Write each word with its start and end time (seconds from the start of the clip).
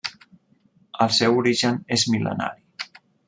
El 1.05 1.11
seu 1.17 1.37
origen 1.43 1.77
és 1.99 2.07
mil·lenari. 2.15 2.91